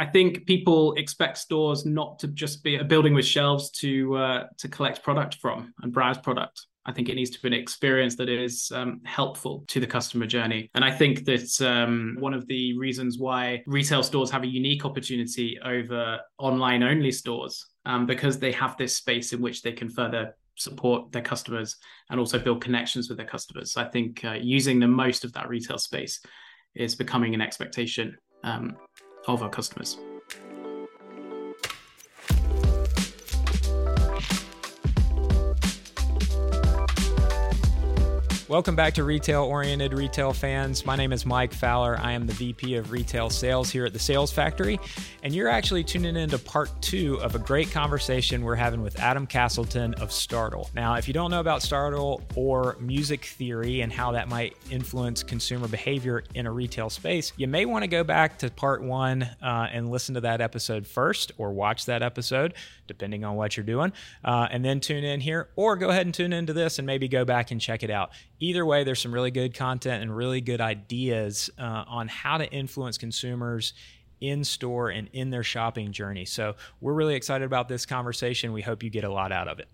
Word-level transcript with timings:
I 0.00 0.06
think 0.06 0.46
people 0.46 0.94
expect 0.94 1.36
stores 1.36 1.84
not 1.84 2.18
to 2.20 2.28
just 2.28 2.64
be 2.64 2.76
a 2.76 2.84
building 2.84 3.12
with 3.12 3.26
shelves 3.26 3.70
to 3.82 4.16
uh, 4.16 4.46
to 4.56 4.66
collect 4.66 5.02
product 5.02 5.34
from 5.34 5.74
and 5.82 5.92
browse 5.92 6.16
product. 6.16 6.66
I 6.86 6.92
think 6.92 7.10
it 7.10 7.16
needs 7.16 7.28
to 7.32 7.42
be 7.42 7.48
an 7.48 7.52
experience 7.52 8.16
that 8.16 8.30
is 8.30 8.72
um, 8.74 9.02
helpful 9.04 9.62
to 9.68 9.78
the 9.78 9.86
customer 9.86 10.24
journey. 10.24 10.70
And 10.74 10.82
I 10.82 10.90
think 10.90 11.26
that 11.26 11.60
um, 11.60 12.16
one 12.18 12.32
of 12.32 12.46
the 12.46 12.78
reasons 12.78 13.18
why 13.18 13.62
retail 13.66 14.02
stores 14.02 14.30
have 14.30 14.42
a 14.42 14.46
unique 14.46 14.86
opportunity 14.86 15.58
over 15.62 16.18
online 16.38 16.82
only 16.82 17.12
stores, 17.12 17.66
um, 17.84 18.06
because 18.06 18.38
they 18.38 18.52
have 18.52 18.78
this 18.78 18.96
space 18.96 19.34
in 19.34 19.42
which 19.42 19.60
they 19.60 19.72
can 19.72 19.90
further 19.90 20.34
support 20.54 21.12
their 21.12 21.26
customers 21.32 21.76
and 22.08 22.18
also 22.18 22.38
build 22.38 22.62
connections 22.62 23.10
with 23.10 23.18
their 23.18 23.26
customers. 23.26 23.74
So 23.74 23.82
I 23.82 23.88
think 23.90 24.24
uh, 24.24 24.38
using 24.40 24.80
the 24.80 24.88
most 24.88 25.26
of 25.26 25.34
that 25.34 25.50
retail 25.50 25.76
space 25.76 26.22
is 26.74 26.94
becoming 26.94 27.34
an 27.34 27.42
expectation 27.42 28.16
um, 28.42 28.76
of 29.26 29.42
our 29.42 29.50
customers. 29.50 29.98
Welcome 38.50 38.74
back 38.74 38.94
to 38.94 39.04
Retail 39.04 39.44
Oriented 39.44 39.94
Retail 39.94 40.32
Fans. 40.32 40.84
My 40.84 40.96
name 40.96 41.12
is 41.12 41.24
Mike 41.24 41.54
Fowler. 41.54 41.96
I 42.00 42.10
am 42.10 42.26
the 42.26 42.32
VP 42.32 42.74
of 42.74 42.90
Retail 42.90 43.30
Sales 43.30 43.70
here 43.70 43.86
at 43.86 43.92
the 43.92 43.98
Sales 44.00 44.32
Factory, 44.32 44.80
and 45.22 45.32
you're 45.32 45.48
actually 45.48 45.84
tuning 45.84 46.16
into 46.16 46.36
part 46.36 46.68
two 46.82 47.20
of 47.20 47.36
a 47.36 47.38
great 47.38 47.70
conversation 47.70 48.42
we're 48.42 48.56
having 48.56 48.82
with 48.82 48.98
Adam 48.98 49.24
Castleton 49.24 49.94
of 49.94 50.10
Startle. 50.10 50.68
Now, 50.74 50.94
if 50.94 51.06
you 51.06 51.14
don't 51.14 51.30
know 51.30 51.38
about 51.38 51.62
Startle 51.62 52.22
or 52.34 52.76
music 52.80 53.24
theory 53.24 53.82
and 53.82 53.92
how 53.92 54.10
that 54.10 54.28
might 54.28 54.56
influence 54.68 55.22
consumer 55.22 55.68
behavior 55.68 56.24
in 56.34 56.46
a 56.46 56.50
retail 56.50 56.90
space, 56.90 57.32
you 57.36 57.46
may 57.46 57.66
want 57.66 57.84
to 57.84 57.88
go 57.88 58.02
back 58.02 58.36
to 58.38 58.50
part 58.50 58.82
one 58.82 59.22
uh, 59.40 59.68
and 59.70 59.92
listen 59.92 60.16
to 60.16 60.22
that 60.22 60.40
episode 60.40 60.88
first 60.88 61.30
or 61.38 61.52
watch 61.52 61.86
that 61.86 62.02
episode, 62.02 62.54
depending 62.90 63.24
on 63.24 63.36
what 63.36 63.56
you're 63.56 63.64
doing, 63.64 63.92
uh, 64.24 64.48
and 64.50 64.64
then 64.64 64.80
tune 64.80 65.04
in 65.04 65.20
here, 65.20 65.48
or 65.54 65.76
go 65.76 65.88
ahead 65.88 66.06
and 66.06 66.12
tune 66.12 66.32
into 66.32 66.52
this 66.52 66.78
and 66.78 66.86
maybe 66.86 67.06
go 67.06 67.24
back 67.24 67.52
and 67.52 67.60
check 67.60 67.84
it 67.84 67.90
out 67.90 68.10
either 68.40 68.66
way, 68.66 68.82
there's 68.82 69.00
some 69.00 69.14
really 69.14 69.30
good 69.30 69.54
content 69.54 70.02
and 70.02 70.16
really 70.16 70.40
good 70.40 70.60
ideas 70.60 71.50
uh, 71.58 71.84
on 71.86 72.08
how 72.08 72.36
to 72.38 72.50
influence 72.50 72.98
consumers 72.98 73.74
in 74.20 74.42
store 74.44 74.90
and 74.90 75.08
in 75.12 75.30
their 75.30 75.44
shopping 75.44 75.92
journey. 75.92 76.24
So 76.24 76.56
we're 76.80 76.92
really 76.92 77.14
excited 77.14 77.44
about 77.44 77.68
this 77.68 77.86
conversation. 77.86 78.52
We 78.52 78.62
hope 78.62 78.82
you 78.82 78.90
get 78.90 79.04
a 79.04 79.12
lot 79.12 79.32
out 79.32 79.48
of 79.48 79.60
it. 79.60 79.68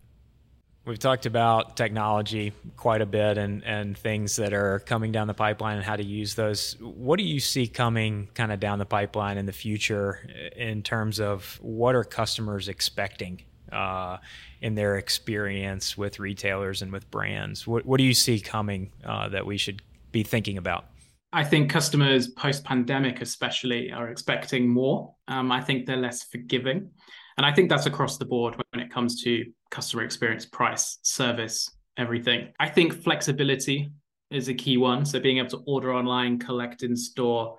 We've 0.87 1.01
talked 1.01 1.27
about 1.27 1.77
technology 1.77 2.53
quite 2.77 3.03
a 3.03 3.07
bit 3.07 3.39
and, 3.39 3.65
and 3.65 3.99
things 3.99 4.37
that 4.37 4.53
are 4.53 4.79
coming 4.79 5.11
down 5.11 5.27
the 5.27 5.35
pipeline 5.35 5.79
and 5.79 5.85
how 5.85 5.97
to 5.97 6.05
use 6.05 6.37
those. 6.37 6.77
What 6.81 7.19
do 7.19 7.25
you 7.25 7.41
see 7.41 7.67
coming 7.67 8.29
kind 8.35 8.53
of 8.53 8.61
down 8.61 8.79
the 8.79 8.87
pipeline 8.87 9.37
in 9.37 9.47
the 9.47 9.53
future 9.53 10.21
in 10.55 10.85
terms 10.85 11.19
of 11.19 11.59
what 11.61 11.97
are 11.97 12.05
customers 12.05 12.69
expecting 12.69 13.43
uh, 13.73 14.19
in 14.61 14.77
their 14.77 14.97
experience 14.97 15.99
with 15.99 16.21
retailers 16.21 16.83
and 16.83 16.93
with 16.93 17.11
brands? 17.11 17.67
What, 17.67 17.85
what 17.85 17.99
do 17.99 18.05
you 18.05 18.15
see 18.15 18.39
coming 18.39 18.93
uh, 19.05 19.29
that 19.31 19.45
we 19.45 19.57
should 19.57 19.83
be 20.13 20.23
thinking 20.23 20.57
about? 20.57 20.85
I 21.33 21.43
think 21.43 21.69
customers 21.69 22.29
post 22.29 22.63
pandemic, 22.63 23.21
especially, 23.21 23.91
are 23.91 24.09
expecting 24.09 24.69
more. 24.69 25.17
Um, 25.27 25.51
I 25.51 25.63
think 25.63 25.87
they're 25.87 25.97
less 25.97 26.23
forgiving. 26.23 26.91
And 27.37 27.45
I 27.45 27.53
think 27.53 27.71
that's 27.71 27.87
across 27.87 28.19
the 28.19 28.25
board 28.25 28.55
when 28.71 28.83
it 28.85 28.91
comes 28.91 29.21
to 29.25 29.45
customer 29.71 30.03
experience, 30.03 30.47
price, 30.47 30.99
service, 31.03 31.71
everything. 31.97 32.53
I 32.59 32.69
think 32.69 32.93
flexibility 32.93 33.91
is 34.31 34.49
a 34.49 34.55
key 34.55 34.77
one. 34.77 35.05
So 35.05 35.21
being 35.21 35.39
able 35.39 35.51
to 35.51 35.63
order 35.67 35.93
online, 35.93 36.39
collect 36.39 36.83
in 36.83 36.97
store, 36.97 37.59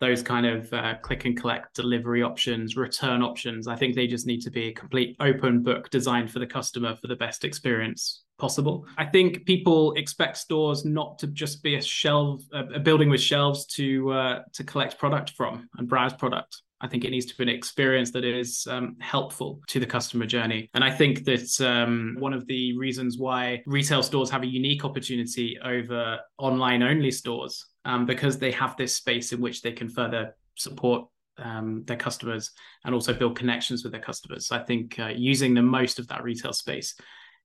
those 0.00 0.22
kind 0.22 0.44
of 0.44 0.70
uh, 0.72 0.94
click 1.02 1.24
and 1.24 1.38
collect 1.38 1.74
delivery 1.74 2.22
options, 2.22 2.76
return 2.76 3.22
options. 3.22 3.66
I 3.66 3.76
think 3.76 3.94
they 3.94 4.06
just 4.06 4.26
need 4.26 4.42
to 4.42 4.50
be 4.50 4.68
a 4.68 4.72
complete 4.72 5.16
open 5.20 5.62
book 5.62 5.88
designed 5.90 6.30
for 6.30 6.38
the 6.38 6.46
customer 6.46 6.94
for 6.96 7.06
the 7.06 7.16
best 7.16 7.44
experience 7.44 8.22
possible. 8.38 8.86
I 8.98 9.06
think 9.06 9.46
people 9.46 9.94
expect 9.94 10.36
stores 10.36 10.84
not 10.84 11.18
to 11.20 11.26
just 11.28 11.62
be 11.62 11.76
a 11.76 11.82
shelf, 11.82 12.42
a 12.52 12.78
building 12.78 13.08
with 13.08 13.22
shelves 13.22 13.64
to 13.76 14.12
uh, 14.12 14.42
to 14.52 14.64
collect 14.64 14.98
product 14.98 15.30
from 15.30 15.68
and 15.78 15.88
browse 15.88 16.12
product. 16.12 16.62
I 16.80 16.88
think 16.88 17.04
it 17.04 17.10
needs 17.10 17.26
to 17.26 17.36
be 17.36 17.42
an 17.42 17.48
experience 17.48 18.10
that 18.12 18.24
is 18.24 18.66
um, 18.70 18.96
helpful 19.00 19.60
to 19.68 19.80
the 19.80 19.86
customer 19.86 20.26
journey. 20.26 20.68
And 20.74 20.84
I 20.84 20.90
think 20.90 21.24
that 21.24 21.60
um, 21.60 22.16
one 22.18 22.34
of 22.34 22.46
the 22.46 22.76
reasons 22.76 23.16
why 23.16 23.62
retail 23.66 24.02
stores 24.02 24.30
have 24.30 24.42
a 24.42 24.46
unique 24.46 24.84
opportunity 24.84 25.58
over 25.64 26.18
online 26.38 26.82
only 26.82 27.10
stores 27.10 27.64
um, 27.84 28.04
because 28.04 28.38
they 28.38 28.52
have 28.52 28.76
this 28.76 28.94
space 28.94 29.32
in 29.32 29.40
which 29.40 29.62
they 29.62 29.72
can 29.72 29.88
further 29.88 30.36
support 30.56 31.08
um, 31.38 31.82
their 31.86 31.96
customers 31.96 32.50
and 32.84 32.94
also 32.94 33.14
build 33.14 33.36
connections 33.36 33.82
with 33.82 33.92
their 33.92 34.00
customers. 34.00 34.46
So 34.46 34.56
I 34.56 34.62
think 34.62 34.98
uh, 34.98 35.08
using 35.08 35.54
the 35.54 35.62
most 35.62 35.98
of 35.98 36.08
that 36.08 36.22
retail 36.22 36.52
space 36.52 36.94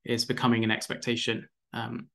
is 0.03 0.25
becoming 0.25 0.63
an 0.63 0.71
expectation 0.71 1.47
um, 1.73 2.07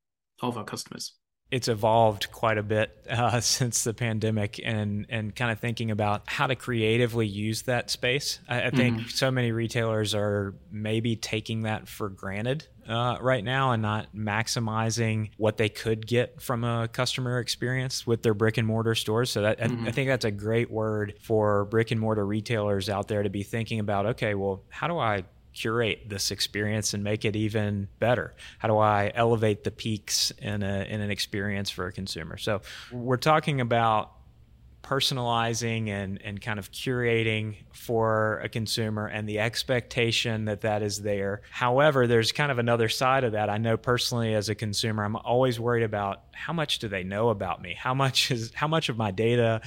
of 0.42 0.58
our 0.58 0.64
customers 0.64 1.14
it's 1.50 1.68
evolved 1.68 2.32
quite 2.32 2.58
a 2.58 2.62
bit 2.62 2.90
uh, 3.08 3.40
since 3.40 3.84
the 3.84 3.94
pandemic 3.94 4.60
and 4.64 5.06
and 5.08 5.34
kind 5.34 5.50
of 5.50 5.60
thinking 5.60 5.90
about 5.90 6.22
how 6.26 6.46
to 6.46 6.56
creatively 6.56 7.26
use 7.26 7.62
that 7.62 7.90
space. 7.90 8.40
I, 8.48 8.64
I 8.64 8.70
think 8.70 8.98
mm-hmm. 8.98 9.08
so 9.08 9.30
many 9.30 9.52
retailers 9.52 10.14
are 10.14 10.54
maybe 10.70 11.16
taking 11.16 11.62
that 11.62 11.88
for 11.88 12.08
granted 12.08 12.66
uh, 12.88 13.18
right 13.20 13.44
now 13.44 13.72
and 13.72 13.82
not 13.82 14.14
maximizing 14.14 15.30
what 15.36 15.56
they 15.56 15.68
could 15.68 16.06
get 16.06 16.40
from 16.40 16.64
a 16.64 16.88
customer 16.88 17.38
experience 17.38 18.06
with 18.06 18.22
their 18.22 18.34
brick 18.34 18.58
and 18.58 18.66
mortar 18.66 18.94
stores. 18.94 19.30
So 19.30 19.42
that, 19.42 19.58
mm-hmm. 19.58 19.84
I, 19.84 19.88
I 19.88 19.92
think 19.92 20.08
that's 20.08 20.24
a 20.24 20.30
great 20.30 20.70
word 20.70 21.14
for 21.22 21.64
brick 21.66 21.90
and 21.90 22.00
mortar 22.00 22.26
retailers 22.26 22.88
out 22.88 23.08
there 23.08 23.22
to 23.22 23.30
be 23.30 23.42
thinking 23.42 23.80
about. 23.80 24.06
Okay, 24.06 24.34
well, 24.34 24.62
how 24.68 24.88
do 24.88 24.98
I 24.98 25.24
curate 25.56 26.08
this 26.08 26.30
experience 26.30 26.94
and 26.94 27.02
make 27.02 27.24
it 27.24 27.34
even 27.34 27.88
better? 27.98 28.34
How 28.58 28.68
do 28.68 28.78
I 28.78 29.10
elevate 29.14 29.64
the 29.64 29.70
peaks 29.70 30.30
in, 30.32 30.62
a, 30.62 30.84
in 30.84 31.00
an 31.00 31.10
experience 31.10 31.70
for 31.70 31.86
a 31.86 31.92
consumer? 31.92 32.36
So 32.36 32.60
we're 32.92 33.16
talking 33.16 33.60
about 33.60 34.12
personalizing 34.82 35.88
and, 35.88 36.22
and 36.22 36.40
kind 36.40 36.60
of 36.60 36.70
curating 36.70 37.56
for 37.72 38.40
a 38.44 38.48
consumer 38.48 39.06
and 39.06 39.28
the 39.28 39.40
expectation 39.40 40.44
that 40.44 40.60
that 40.60 40.80
is 40.82 41.02
there. 41.02 41.42
However, 41.50 42.06
there's 42.06 42.30
kind 42.30 42.52
of 42.52 42.58
another 42.58 42.88
side 42.88 43.24
of 43.24 43.32
that. 43.32 43.50
I 43.50 43.58
know 43.58 43.76
personally 43.76 44.34
as 44.34 44.48
a 44.48 44.54
consumer, 44.54 45.04
I'm 45.04 45.16
always 45.16 45.58
worried 45.58 45.82
about 45.82 46.22
how 46.32 46.52
much 46.52 46.78
do 46.78 46.86
they 46.86 47.02
know 47.02 47.30
about 47.30 47.60
me? 47.60 47.74
How 47.76 47.94
much 47.94 48.30
is 48.30 48.52
how 48.54 48.68
much 48.68 48.88
of 48.88 48.96
my 48.96 49.10
data 49.10 49.60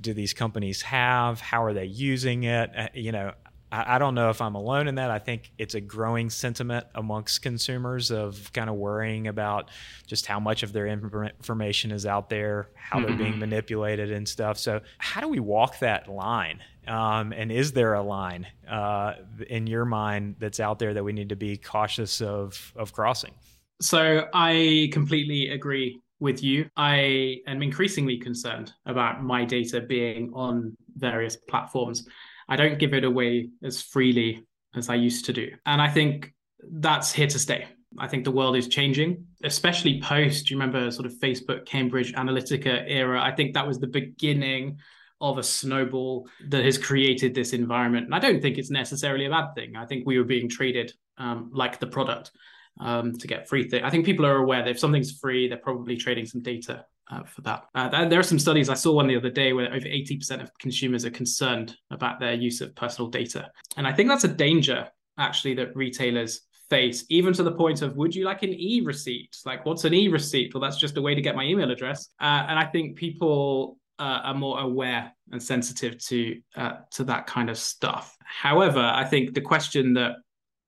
do 0.00 0.14
these 0.14 0.32
companies 0.32 0.82
have? 0.82 1.40
How 1.40 1.64
are 1.64 1.72
they 1.72 1.86
using 1.86 2.44
it? 2.44 2.70
Uh, 2.76 2.88
you 2.94 3.10
know, 3.10 3.32
I, 3.72 3.96
I 3.96 3.98
don't 3.98 4.14
know 4.14 4.30
if 4.30 4.40
I'm 4.40 4.54
alone 4.54 4.86
in 4.86 4.94
that. 4.96 5.10
I 5.10 5.18
think 5.18 5.50
it's 5.58 5.74
a 5.74 5.80
growing 5.80 6.30
sentiment 6.30 6.86
amongst 6.94 7.42
consumers 7.42 8.12
of 8.12 8.52
kind 8.52 8.70
of 8.70 8.76
worrying 8.76 9.26
about 9.26 9.70
just 10.06 10.26
how 10.26 10.38
much 10.38 10.62
of 10.62 10.72
their 10.72 10.86
information 10.86 11.90
is 11.90 12.06
out 12.06 12.28
there, 12.28 12.68
how 12.74 12.98
mm-hmm. 12.98 13.06
they're 13.08 13.16
being 13.16 13.30
mm-hmm. 13.32 13.40
manipulated 13.40 14.12
and 14.12 14.28
stuff. 14.28 14.58
So, 14.58 14.80
how 14.98 15.20
do 15.20 15.28
we 15.28 15.40
walk 15.40 15.80
that 15.80 16.08
line? 16.08 16.60
Um, 16.86 17.32
and 17.32 17.50
is 17.50 17.72
there 17.72 17.94
a 17.94 18.02
line 18.02 18.46
uh, 18.68 19.14
in 19.48 19.66
your 19.66 19.84
mind 19.84 20.36
that's 20.38 20.60
out 20.60 20.78
there 20.78 20.94
that 20.94 21.02
we 21.02 21.12
need 21.12 21.30
to 21.30 21.36
be 21.36 21.56
cautious 21.56 22.20
of 22.20 22.72
of 22.76 22.92
crossing? 22.92 23.32
So 23.80 24.28
I 24.32 24.90
completely 24.92 25.48
agree 25.48 26.00
with 26.20 26.40
you. 26.40 26.68
I 26.76 27.38
am 27.48 27.62
increasingly 27.62 28.16
concerned 28.16 28.72
about 28.86 29.24
my 29.24 29.44
data 29.44 29.80
being 29.80 30.30
on 30.34 30.76
various 30.96 31.36
platforms. 31.36 32.06
I 32.52 32.56
don't 32.56 32.78
give 32.78 32.92
it 32.92 33.02
away 33.02 33.48
as 33.62 33.80
freely 33.80 34.44
as 34.74 34.90
I 34.90 34.96
used 34.96 35.24
to 35.24 35.32
do. 35.32 35.52
And 35.64 35.80
I 35.80 35.88
think 35.88 36.34
that's 36.70 37.10
here 37.10 37.26
to 37.26 37.38
stay. 37.38 37.64
I 37.98 38.08
think 38.08 38.24
the 38.24 38.30
world 38.30 38.56
is 38.56 38.68
changing, 38.68 39.24
especially 39.42 40.02
post, 40.02 40.50
you 40.50 40.58
remember 40.58 40.90
sort 40.90 41.06
of 41.06 41.14
Facebook, 41.14 41.64
Cambridge 41.64 42.12
Analytica 42.12 42.84
era. 42.86 43.22
I 43.22 43.32
think 43.32 43.54
that 43.54 43.66
was 43.66 43.78
the 43.78 43.86
beginning 43.86 44.76
of 45.22 45.38
a 45.38 45.42
snowball 45.42 46.28
that 46.50 46.62
has 46.62 46.76
created 46.76 47.34
this 47.34 47.54
environment. 47.54 48.04
And 48.04 48.14
I 48.14 48.18
don't 48.18 48.42
think 48.42 48.58
it's 48.58 48.70
necessarily 48.70 49.24
a 49.24 49.30
bad 49.30 49.54
thing. 49.54 49.74
I 49.74 49.86
think 49.86 50.04
we 50.04 50.18
were 50.18 50.24
being 50.24 50.50
treated 50.50 50.92
um, 51.16 51.50
like 51.54 51.80
the 51.80 51.86
product 51.86 52.32
um, 52.80 53.16
to 53.16 53.26
get 53.26 53.48
free 53.48 53.66
thing. 53.66 53.82
I 53.82 53.88
think 53.88 54.04
people 54.04 54.26
are 54.26 54.36
aware 54.36 54.62
that 54.62 54.72
if 54.72 54.78
something's 54.78 55.18
free, 55.18 55.48
they're 55.48 55.56
probably 55.56 55.96
trading 55.96 56.26
some 56.26 56.42
data 56.42 56.84
uh, 57.10 57.22
for 57.24 57.42
that. 57.42 57.64
Uh, 57.74 58.08
there 58.08 58.20
are 58.20 58.24
some 58.24 58.38
studies. 58.38 58.68
I 58.68 58.74
saw 58.74 58.92
one 58.92 59.06
the 59.06 59.16
other 59.16 59.30
day 59.30 59.52
where 59.52 59.72
over 59.72 59.86
80% 59.86 60.42
of 60.42 60.50
consumers 60.58 61.04
are 61.04 61.10
concerned 61.10 61.76
about 61.90 62.20
their 62.20 62.34
use 62.34 62.60
of 62.60 62.74
personal 62.74 63.10
data. 63.10 63.50
And 63.76 63.86
I 63.86 63.92
think 63.92 64.08
that's 64.08 64.24
a 64.24 64.28
danger, 64.28 64.88
actually, 65.18 65.54
that 65.54 65.74
retailers 65.76 66.42
face, 66.70 67.04
even 67.10 67.34
to 67.34 67.42
the 67.42 67.52
point 67.52 67.82
of 67.82 67.96
would 67.96 68.14
you 68.14 68.24
like 68.24 68.42
an 68.42 68.54
e 68.54 68.80
receipt? 68.80 69.36
Like, 69.44 69.66
what's 69.66 69.84
an 69.84 69.94
e 69.94 70.08
receipt? 70.08 70.54
Well, 70.54 70.62
that's 70.62 70.78
just 70.78 70.96
a 70.96 71.02
way 71.02 71.14
to 71.14 71.20
get 71.20 71.36
my 71.36 71.44
email 71.44 71.70
address. 71.70 72.08
Uh, 72.20 72.46
and 72.48 72.58
I 72.58 72.64
think 72.64 72.96
people 72.96 73.78
uh, 73.98 74.20
are 74.24 74.34
more 74.34 74.60
aware 74.60 75.12
and 75.30 75.42
sensitive 75.42 75.98
to 76.06 76.40
uh, 76.56 76.72
to 76.92 77.04
that 77.04 77.26
kind 77.26 77.50
of 77.50 77.58
stuff. 77.58 78.16
However, 78.24 78.80
I 78.80 79.04
think 79.04 79.34
the 79.34 79.40
question 79.40 79.94
that 79.94 80.16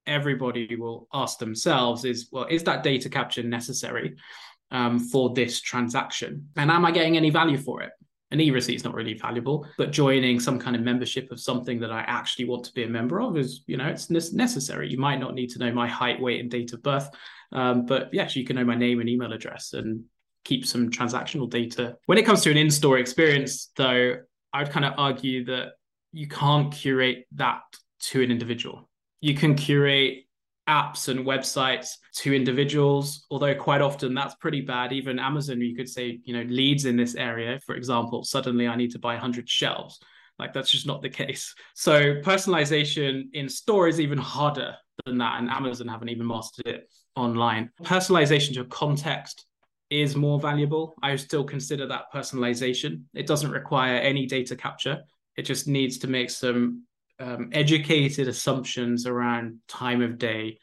everybody 0.06 0.76
will 0.76 1.08
ask 1.12 1.38
themselves 1.38 2.04
is, 2.04 2.28
well, 2.30 2.46
is 2.50 2.62
that 2.64 2.82
data 2.82 3.08
capture 3.08 3.42
necessary? 3.42 4.16
Um, 4.74 4.98
for 4.98 5.32
this 5.32 5.62
transaction? 5.62 6.50
And 6.56 6.70
am 6.70 6.84
I 6.84 6.90
getting 6.90 7.16
any 7.16 7.30
value 7.30 7.56
for 7.56 7.80
it? 7.80 7.92
an 8.34 8.40
e-receipt 8.40 8.74
is 8.74 8.84
not 8.84 8.94
really 8.94 9.14
valuable, 9.14 9.64
but 9.78 9.92
joining 9.92 10.40
some 10.40 10.58
kind 10.58 10.74
of 10.74 10.82
membership 10.82 11.30
of 11.30 11.38
something 11.38 11.78
that 11.78 11.92
I 11.92 12.00
actually 12.00 12.46
want 12.46 12.64
to 12.64 12.72
be 12.72 12.82
a 12.82 12.88
member 12.88 13.20
of 13.20 13.36
is, 13.36 13.62
you 13.68 13.76
know, 13.76 13.86
it's 13.86 14.10
necessary. 14.10 14.90
You 14.90 14.98
might 14.98 15.20
not 15.20 15.34
need 15.34 15.50
to 15.50 15.60
know 15.60 15.72
my 15.72 15.86
height, 15.86 16.20
weight, 16.20 16.40
and 16.40 16.50
date 16.50 16.72
of 16.72 16.82
birth, 16.82 17.08
um, 17.52 17.86
but 17.86 18.12
yes, 18.12 18.34
you 18.34 18.44
can 18.44 18.56
know 18.56 18.64
my 18.64 18.74
name 18.74 18.98
and 18.98 19.08
email 19.08 19.32
address 19.32 19.72
and 19.72 20.04
keep 20.44 20.66
some 20.66 20.90
transactional 20.90 21.48
data. 21.48 21.96
When 22.06 22.18
it 22.18 22.26
comes 22.26 22.42
to 22.42 22.50
an 22.50 22.56
in-store 22.56 22.98
experience, 22.98 23.70
though, 23.76 24.16
I'd 24.52 24.70
kind 24.70 24.84
of 24.84 24.94
argue 24.98 25.44
that 25.44 25.74
you 26.12 26.26
can't 26.26 26.72
curate 26.72 27.26
that 27.36 27.62
to 28.00 28.22
an 28.22 28.32
individual. 28.32 28.88
You 29.20 29.34
can 29.34 29.54
curate 29.54 30.24
apps 30.68 31.08
and 31.08 31.26
websites 31.26 31.96
to 32.14 32.34
individuals 32.34 33.26
although 33.30 33.54
quite 33.54 33.82
often 33.82 34.14
that's 34.14 34.34
pretty 34.36 34.60
bad. 34.60 34.92
Even 34.92 35.18
amazon 35.18 35.60
you 35.60 35.76
could 35.76 35.88
say 35.88 36.20
you 36.24 36.34
know 36.34 36.42
leads 36.48 36.84
in 36.84 36.96
this 36.96 37.14
area. 37.14 37.60
For 37.66 37.74
example 37.74 38.24
suddenly 38.24 38.66
i 38.66 38.76
need 38.76 38.92
to 38.92 38.98
buy 38.98 39.14
100 39.14 39.48
shelves. 39.48 40.00
Like 40.38 40.52
that's 40.52 40.70
just 40.70 40.86
not 40.86 41.00
the 41.00 41.10
case. 41.10 41.54
So 41.74 42.16
personalization 42.16 43.26
in 43.34 43.48
store 43.48 43.88
is 43.88 44.00
even 44.00 44.18
harder 44.18 44.74
than 45.06 45.18
that 45.18 45.38
and 45.38 45.48
amazon 45.48 45.88
haven't 45.88 46.08
even 46.08 46.26
mastered 46.26 46.66
it 46.66 46.88
online. 47.16 47.70
Personalization 47.82 48.54
to 48.54 48.64
context 48.64 49.46
is 49.90 50.16
more 50.16 50.40
valuable. 50.40 50.94
I 51.02 51.14
still 51.16 51.44
consider 51.44 51.86
that 51.86 52.12
personalization. 52.12 53.02
It 53.14 53.26
doesn't 53.26 53.50
require 53.50 53.96
any 53.96 54.26
data 54.26 54.56
capture. 54.56 55.02
It 55.36 55.42
just 55.42 55.68
needs 55.68 55.98
to 55.98 56.08
make 56.08 56.30
some 56.30 56.84
um, 57.18 57.50
educated 57.52 58.28
assumptions 58.28 59.06
around 59.06 59.58
time 59.68 60.02
of 60.02 60.18
day, 60.18 60.58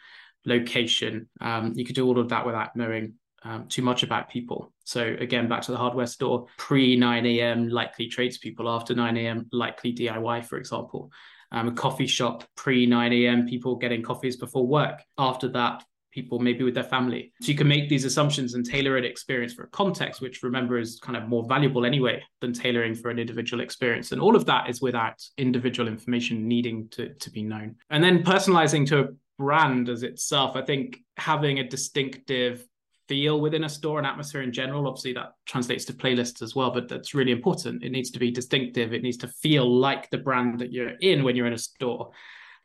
location. 0.46 1.30
Um, 1.40 1.74
you 1.76 1.86
could 1.86 1.96
do 1.96 2.06
all 2.06 2.20
of 2.20 2.30
that 2.30 2.46
without 2.46 2.76
knowing 2.76 3.14
um, 3.44 3.68
too 3.68 3.82
much 3.82 4.04
about 4.04 4.30
people. 4.30 4.74
So 4.84 5.16
again, 5.20 5.48
back 5.48 5.62
to 5.64 5.72
the 5.72 5.78
hardware 5.78 6.08
store, 6.08 6.48
pre 6.58 6.96
9 6.96 7.26
a.m. 7.26 7.70
likely 7.70 8.08
tradespeople, 8.08 8.70
after 8.70 8.94
9 8.94 9.18
a.m. 9.18 9.48
likely 9.52 9.94
DIY, 9.94 10.46
for 10.46 10.58
example. 10.58 11.12
Um, 11.52 11.68
a 11.68 11.72
coffee 11.74 12.08
shop 12.08 12.46
pre 12.56 12.86
9 12.86 13.14
a.m. 13.14 13.48
people 13.48 13.76
getting 13.76 14.04
coffees 14.04 14.38
before 14.38 14.66
work. 14.66 15.02
After 15.18 15.50
that, 15.50 15.84
people 16.12 16.40
maybe 16.40 16.64
with 16.64 16.74
their 16.74 16.84
family. 16.84 17.32
So 17.42 17.52
you 17.52 17.58
can 17.58 17.68
make 17.68 17.90
these 17.90 18.06
assumptions 18.06 18.54
and 18.54 18.66
tailor 18.66 18.98
an 18.98 19.06
experience 19.06 19.54
for 19.54 19.64
a 19.64 19.68
context, 19.68 20.22
which 20.22 20.44
remember 20.44 20.78
is 20.78 21.00
kind 21.02 21.18
of 21.18 21.28
more 21.28 21.46
valuable 21.48 21.86
anyway 21.86 22.24
than 22.42 22.54
tailoring 22.54 22.96
for 22.96 23.10
an 23.10 23.20
individual 23.20 23.62
experience. 23.62 24.12
And 24.12 24.22
all 24.22 24.36
of 24.36 24.46
that 24.46 24.70
is 24.70 24.82
without 24.82 25.22
individual 25.38 25.88
information 25.88 26.48
needing 26.48 26.90
to, 26.90 27.14
to 27.14 27.30
be 27.30 27.44
known. 27.44 27.76
And 27.90 28.04
then 28.04 28.24
personalizing 28.24 28.88
to 28.88 29.00
a 29.00 29.08
brand 29.38 29.90
as 29.90 30.04
itself, 30.04 30.56
I 30.56 30.62
think 30.62 31.00
having 31.18 31.60
a 31.60 31.68
distinctive 31.68 32.66
feel 33.12 33.42
within 33.42 33.66
a 33.66 33.70
store 33.70 33.98
and 33.98 34.08
atmosphere 34.08 34.42
in 34.42 34.54
general. 34.54 34.88
Obviously, 34.88 35.12
that 35.12 35.34
translates 35.46 35.84
to 35.84 35.92
playlists 35.92 36.42
as 36.42 36.56
well, 36.56 36.72
but 36.72 36.88
that's 36.88 37.14
really 37.14 37.34
important. 37.34 37.84
It 37.84 37.92
needs 37.92 38.10
to 38.12 38.20
be 38.20 38.32
distinctive. 38.32 38.94
It 38.94 39.04
needs 39.04 39.18
to 39.18 39.28
feel 39.28 39.70
like 39.70 40.10
the 40.10 40.18
brand 40.18 40.60
that 40.60 40.72
you're 40.72 40.94
in 41.02 41.26
when 41.26 41.36
you're 41.36 41.46
in 41.46 41.52
a 41.52 41.58
store. 41.58 42.12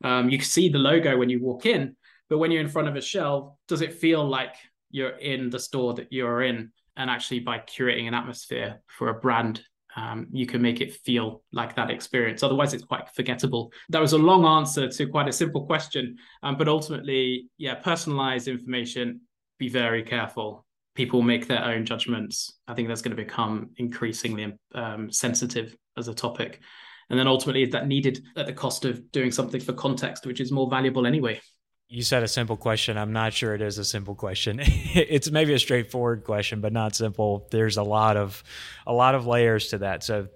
Um, 0.04 0.28
you 0.30 0.40
see 0.40 0.68
the 0.68 0.78
logo 0.78 1.18
when 1.18 1.30
you 1.30 1.42
walk 1.42 1.66
in, 1.66 1.96
but 2.28 2.38
when 2.38 2.50
you're 2.50 2.62
in 2.62 2.68
front 2.68 2.88
of 2.88 2.96
a 2.96 3.00
shelf, 3.00 3.54
does 3.68 3.82
it 3.82 3.94
feel 3.94 4.26
like 4.26 4.56
you're 4.90 5.16
in 5.18 5.50
the 5.50 5.58
store 5.58 5.94
that 5.94 6.12
you're 6.12 6.42
in? 6.42 6.72
And 6.96 7.10
actually, 7.10 7.40
by 7.40 7.58
curating 7.58 8.08
an 8.08 8.14
atmosphere 8.14 8.80
for 8.86 9.08
a 9.08 9.14
brand, 9.14 9.62
um, 9.96 10.26
you 10.30 10.46
can 10.46 10.60
make 10.60 10.80
it 10.80 10.92
feel 10.92 11.42
like 11.52 11.74
that 11.76 11.90
experience. 11.90 12.42
Otherwise, 12.42 12.74
it's 12.74 12.84
quite 12.84 13.08
forgettable. 13.14 13.72
That 13.88 14.00
was 14.00 14.12
a 14.12 14.18
long 14.18 14.44
answer 14.44 14.88
to 14.88 15.06
quite 15.06 15.28
a 15.28 15.32
simple 15.32 15.64
question. 15.64 16.16
Um, 16.42 16.56
but 16.56 16.68
ultimately, 16.68 17.48
yeah, 17.58 17.74
personalized 17.74 18.48
information, 18.48 19.22
be 19.58 19.68
very 19.68 20.02
careful. 20.02 20.66
People 20.94 21.22
make 21.22 21.46
their 21.46 21.64
own 21.64 21.84
judgments. 21.84 22.58
I 22.68 22.74
think 22.74 22.88
that's 22.88 23.02
going 23.02 23.16
to 23.16 23.22
become 23.22 23.70
increasingly 23.76 24.54
um, 24.74 25.10
sensitive 25.10 25.76
as 25.96 26.08
a 26.08 26.14
topic. 26.14 26.60
And 27.08 27.18
then 27.18 27.28
ultimately, 27.28 27.62
is 27.62 27.70
that 27.70 27.86
needed 27.86 28.22
at 28.36 28.46
the 28.46 28.52
cost 28.52 28.84
of 28.84 29.12
doing 29.12 29.30
something 29.30 29.60
for 29.60 29.72
context, 29.72 30.26
which 30.26 30.40
is 30.40 30.52
more 30.52 30.68
valuable 30.68 31.06
anyway? 31.06 31.40
You 31.88 32.02
said 32.02 32.24
a 32.24 32.28
simple 32.28 32.56
question. 32.56 32.98
I'm 32.98 33.12
not 33.12 33.32
sure 33.32 33.54
it 33.54 33.62
is 33.62 33.78
a 33.78 33.84
simple 33.84 34.16
question. 34.16 34.58
it's 34.62 35.30
maybe 35.30 35.54
a 35.54 35.58
straightforward 35.58 36.24
question, 36.24 36.60
but 36.60 36.72
not 36.72 36.96
simple. 36.96 37.46
There's 37.50 37.76
a 37.76 37.84
lot 37.84 38.16
of 38.16 38.42
a 38.86 38.92
lot 38.92 39.14
of 39.14 39.26
layers 39.26 39.68
to 39.68 39.78
that. 39.78 40.02
So 40.02 40.26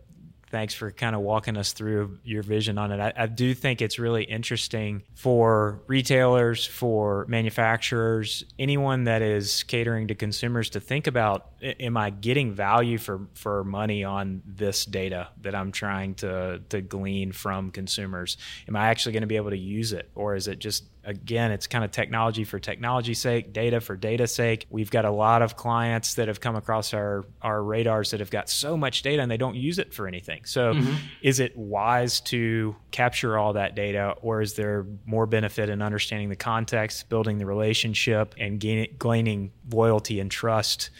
thanks 0.50 0.74
for 0.74 0.90
kind 0.90 1.14
of 1.14 1.22
walking 1.22 1.56
us 1.56 1.72
through 1.72 2.18
your 2.24 2.42
vision 2.42 2.76
on 2.76 2.92
it. 2.92 3.00
I, 3.00 3.24
I, 3.24 3.26
do 3.26 3.54
think 3.54 3.80
it's 3.80 3.98
really 3.98 4.24
interesting 4.24 5.02
for 5.14 5.80
retailers, 5.86 6.66
for 6.66 7.24
manufacturers, 7.28 8.44
anyone 8.58 9.04
that 9.04 9.22
is 9.22 9.62
catering 9.62 10.08
to 10.08 10.14
consumers 10.14 10.70
to 10.70 10.80
think 10.80 11.06
about: 11.06 11.50
Am 11.62 11.96
I 11.96 12.10
getting 12.10 12.52
value 12.52 12.98
for 12.98 13.28
for 13.34 13.64
money 13.64 14.04
on 14.04 14.42
this 14.44 14.84
data 14.84 15.28
that 15.42 15.54
I'm 15.54 15.72
trying 15.72 16.14
to 16.16 16.60
to 16.68 16.80
glean 16.80 17.32
from 17.32 17.70
consumers? 17.70 18.36
Am 18.68 18.76
I 18.76 18.88
actually 18.88 19.12
going 19.12 19.22
to 19.22 19.28
be 19.28 19.36
able 19.36 19.50
to 19.50 19.58
use 19.58 19.92
it, 19.92 20.10
or 20.14 20.34
is 20.34 20.48
it 20.48 20.58
just 20.58 20.84
again, 21.10 21.52
it's 21.52 21.66
kind 21.66 21.84
of 21.84 21.90
technology 21.90 22.44
for 22.44 22.58
technology's 22.58 23.18
sake, 23.18 23.52
data 23.52 23.80
for 23.80 23.96
data's 23.96 24.34
sake. 24.34 24.66
We've 24.70 24.90
got 24.90 25.04
a 25.04 25.10
lot 25.10 25.42
of 25.42 25.56
clients 25.56 26.14
that 26.14 26.28
have 26.28 26.40
come 26.40 26.56
across 26.56 26.94
our, 26.94 27.24
our 27.42 27.62
radars 27.62 28.12
that 28.12 28.20
have 28.20 28.30
got 28.30 28.48
so 28.48 28.76
much 28.76 29.02
data 29.02 29.20
and 29.20 29.30
they 29.30 29.36
don't 29.36 29.56
use 29.56 29.78
it 29.78 29.92
for 29.92 30.08
anything. 30.08 30.44
So, 30.44 30.72
mm-hmm. 30.72 30.94
is 31.22 31.40
it 31.40 31.56
wise 31.56 32.20
to 32.22 32.74
capture 32.90 33.36
all 33.36 33.52
that 33.54 33.74
data, 33.74 34.14
or 34.22 34.40
is 34.40 34.54
there 34.54 34.86
more 35.04 35.26
benefit 35.26 35.68
in 35.68 35.82
understanding 35.82 36.30
the 36.30 36.36
context, 36.36 37.08
building 37.08 37.38
the 37.38 37.46
relationship, 37.46 38.34
and 38.38 38.58
gaining, 38.58 38.96
gaining 38.98 39.52
loyalty 39.70 40.20
and 40.20 40.30
trust? 40.30 40.90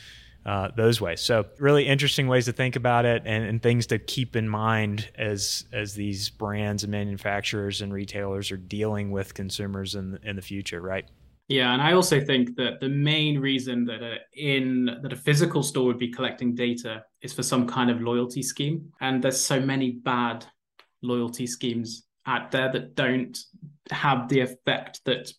Uh, 0.47 0.69
those 0.77 1.01
ways. 1.01 1.21
So 1.21 1.47
really 1.59 1.87
interesting 1.87 2.27
ways 2.27 2.47
to 2.47 2.53
think 2.53 2.77
about 2.77 3.05
it 3.05 3.23
and, 3.27 3.45
and, 3.45 3.63
things 3.63 3.87
to 3.89 3.99
keep 3.99 4.37
in 4.37 4.49
mind 4.49 5.11
as 5.17 5.67
as 5.73 5.95
these 5.95 6.31
brands 6.31 6.83
and 6.83 6.91
manufacturers 6.91 7.83
and 7.83 7.93
retailers 7.93 8.51
are 8.51 8.57
dealing 8.57 9.11
with 9.11 9.35
consumers 9.35 9.95
in 9.95 10.19
in 10.23 10.37
the 10.37 10.43
future, 10.43 10.81
right? 10.81 11.05
Yeah, 11.49 11.73
and 11.73 11.83
I 11.83 11.95
also 11.95 12.21
think 12.21 12.55
that 12.57 12.79
the 12.81 12.89
main 12.89 13.41
reason 13.41 13.85
that 13.87 14.03
a, 14.03 14.19
in 14.35 14.99
that 15.03 15.13
a 15.13 15.17
physical 15.17 15.65
store 15.65 15.87
would 15.87 15.99
be 15.99 16.09
collecting 16.09 16.55
data 16.55 17.05
is 17.23 17.33
for 17.33 17.43
some 17.43 17.67
kind 17.67 17.91
of 17.91 18.01
loyalty 18.01 18.43
scheme, 18.43 18.93
and 19.01 19.21
there's 19.21 19.41
so 19.41 19.59
many 19.59 19.91
bad 19.91 20.47
loyalty 21.03 21.47
schemes 21.47 22.07
out 22.27 22.51
there 22.51 22.71
that 22.73 22.95
don't 22.95 23.37
have 23.91 24.29
the 24.29 24.41
effect 24.41 25.01
that 25.05 25.33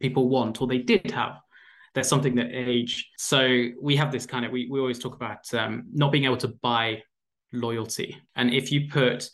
people 0.00 0.28
want 0.28 0.60
or 0.60 0.66
they 0.66 0.78
did 0.78 1.10
have 1.10 1.38
there's 1.98 2.08
something 2.08 2.36
that 2.36 2.50
age. 2.52 3.10
So 3.18 3.68
we 3.82 3.96
have 3.96 4.12
this 4.12 4.24
kind 4.24 4.44
of 4.44 4.52
we 4.52 4.68
we 4.70 4.78
always 4.78 5.00
talk 5.00 5.16
about 5.16 5.52
um, 5.52 5.84
not 5.92 6.12
being 6.12 6.24
able 6.24 6.36
to 6.38 6.48
buy 6.62 7.02
loyalty, 7.52 8.16
and 8.36 8.54
if 8.54 8.70
you 8.70 8.88
put 8.88 9.28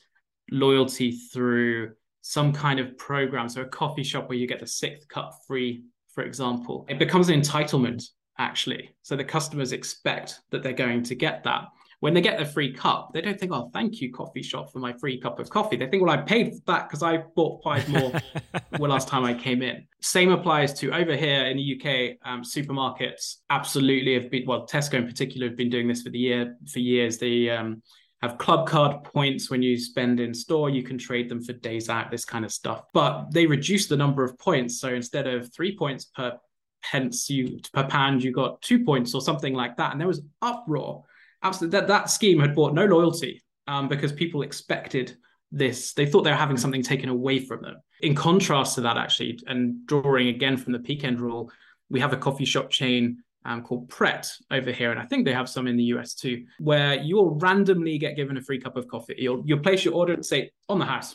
loyalty 0.51 1.13
through 1.33 1.93
some 2.23 2.53
kind 2.55 2.81
of 2.81 2.97
program, 2.97 3.51
so 3.51 3.61
a 3.61 3.67
coffee 3.67 4.03
shop 4.03 4.31
where 4.31 4.39
you 4.39 4.49
get 4.49 4.61
the 4.61 4.67
sixth 4.67 5.07
cup 5.09 5.33
free, 5.47 5.85
for 6.15 6.25
example, 6.25 6.87
it 6.89 6.99
becomes 6.99 7.29
an 7.29 7.39
entitlement 7.39 8.03
actually. 8.39 8.97
So 9.03 9.15
the 9.15 9.25
customers 9.25 9.73
expect 9.73 10.41
that 10.51 10.63
they're 10.63 10.73
going 10.73 11.03
to 11.05 11.15
get 11.15 11.45
that 11.45 11.67
when 12.05 12.13
they 12.13 12.21
get 12.21 12.39
the 12.39 12.45
free 12.45 12.71
cup, 12.71 13.15
they 13.15 13.23
don't 13.23 13.41
think, 13.41 13.51
oh, 13.51 13.71
thank 13.73 13.99
you, 14.03 14.13
coffee 14.13 14.43
shop, 14.43 14.71
for 14.71 14.79
my 14.79 14.93
free 14.93 15.19
cup 15.19 15.39
of 15.39 15.49
coffee. 15.49 15.75
They 15.75 15.87
think, 15.87 16.03
well, 16.03 16.13
I 16.13 16.19
paid 16.19 16.53
for 16.53 16.61
that 16.67 16.87
because 16.87 17.03
I 17.03 17.25
bought 17.35 17.63
five 17.65 17.89
more 17.89 18.13
the 18.73 18.79
last 18.79 19.09
time 19.09 19.25
I 19.25 19.33
came 19.33 19.63
in. 19.63 19.87
Same 20.03 20.31
applies 20.31 20.75
to 20.81 20.93
over 20.93 21.17
here 21.17 21.47
in 21.47 21.57
the 21.57 21.81
UK, 21.81 22.19
um, 22.31 22.43
supermarkets 22.43 23.37
absolutely 23.49 24.13
have 24.13 24.31
been, 24.31 24.45
well, 24.47 24.67
Tesco 24.67 24.99
in 24.99 25.07
particular 25.07 25.49
have 25.49 25.57
been 25.57 25.71
doing 25.71 25.89
this 25.89 26.03
for 26.03 26.11
the 26.11 26.19
year, 26.19 26.59
for 26.71 26.79
years. 26.79 27.17
They 27.17 27.49
um, 27.49 27.83
have 28.21 28.37
Clubcard 28.37 29.05
points 29.05 29.51
when 29.51 29.63
you 29.63 29.79
spend 29.79 30.21
in 30.21 30.35
store, 30.35 30.69
you 30.69 30.83
can 30.83 30.99
trade 30.99 31.31
them 31.31 31.43
for 31.43 31.55
days 31.55 31.89
out, 31.89 32.11
this 32.11 32.27
kind 32.27 32.45
of 32.45 32.53
stuff. 32.53 32.83
But 32.93 33.31
they 33.31 33.47
reduce 33.47 33.87
the 33.87 33.97
number 33.97 34.23
of 34.23 34.39
points. 34.39 34.79
So 34.79 34.91
instead 34.91 35.27
of 35.27 35.51
three 35.55 35.75
points 35.75 36.05
per 36.05 36.39
pence 36.83 37.31
you 37.31 37.61
per 37.73 37.85
pound, 37.85 38.23
you 38.23 38.31
got 38.31 38.61
two 38.61 38.85
points 38.85 39.15
or 39.15 39.23
something 39.23 39.55
like 39.55 39.79
that. 39.79 39.93
And 39.93 39.99
there 39.99 40.07
was 40.07 40.21
uproar 40.43 41.05
absolutely 41.45 41.79
that 41.79 41.89
that 41.89 42.11
scheme 42.11 42.41
had 42.41 42.55
brought 42.55 42.75
no 42.75 42.87
loyalty 42.87 43.43
um, 43.67 43.89
because 43.89 44.13
people 44.13 44.43
expected 44.43 45.17
this. 45.53 45.93
They 45.93 46.07
thought 46.07 46.23
they 46.23 46.31
were 46.31 46.37
having 46.37 46.57
something 46.57 46.83
taken 46.83 47.09
away 47.09 47.39
from 47.39 47.63
them. 47.63 47.77
In 48.01 48.15
contrast 48.15 48.75
to 48.75 48.81
that, 48.83 48.97
actually, 48.97 49.39
and 49.47 49.87
drawing 49.87 50.29
again 50.29 50.57
from 50.57 50.73
the 50.73 50.79
peak 50.79 51.05
end 51.05 51.21
rule, 51.21 51.51
we 51.91 52.01
have 52.01 52.13
a 52.13 52.17
coffee 52.17 52.45
shop 52.45 52.71
chain 52.71 53.19
um, 53.45 53.63
called 53.63 53.89
Pret 53.89 54.31
over 54.51 54.73
here, 54.73 54.91
and 54.91 54.99
I 54.99 55.05
think 55.05 55.25
they 55.25 55.33
have 55.33 55.49
some 55.49 55.67
in 55.67 55.77
the 55.77 55.85
US 55.85 56.15
too, 56.15 56.45
where 56.59 56.95
you'll 56.95 57.37
randomly 57.37 57.99
get 57.99 58.17
given 58.17 58.37
a 58.37 58.43
free 58.43 58.59
cup 58.59 58.77
of 58.77 58.89
coffee. 58.89 59.15
You'll 59.19 59.43
you'll 59.45 59.61
place 59.61 59.85
your 59.85 59.95
order 59.95 60.15
and 60.15 60.25
say 60.25 60.51
on 60.69 60.79
the 60.79 60.87
house. 60.87 61.15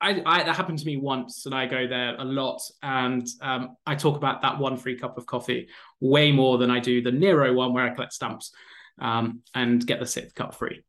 I, 0.00 0.22
I, 0.24 0.44
that 0.44 0.54
happened 0.54 0.78
to 0.78 0.86
me 0.86 0.96
once, 0.96 1.44
and 1.44 1.54
I 1.54 1.66
go 1.66 1.86
there 1.86 2.14
a 2.16 2.24
lot, 2.24 2.62
and 2.82 3.26
um, 3.42 3.76
I 3.84 3.94
talk 3.94 4.16
about 4.16 4.42
that 4.42 4.58
one 4.58 4.76
free 4.76 4.96
cup 4.96 5.18
of 5.18 5.26
coffee 5.26 5.68
way 6.00 6.30
more 6.30 6.56
than 6.56 6.70
I 6.70 6.78
do 6.78 7.02
the 7.02 7.12
Nero 7.12 7.52
one 7.52 7.74
where 7.74 7.84
I 7.84 7.94
collect 7.94 8.12
stamps 8.12 8.52
um, 9.00 9.42
and 9.54 9.86
get 9.86 10.00
the 10.00 10.06
sixth 10.06 10.34
cup 10.34 10.54
free. 10.54 10.82